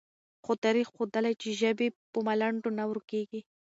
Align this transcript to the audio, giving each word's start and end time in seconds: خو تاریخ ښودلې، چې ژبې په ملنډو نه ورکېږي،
خو 0.43 0.51
تاریخ 0.63 0.87
ښودلې، 0.95 1.33
چې 1.41 1.49
ژبې 1.59 1.87
په 2.11 2.19
ملنډو 2.27 2.69
نه 2.77 2.83
ورکېږي، 2.89 3.39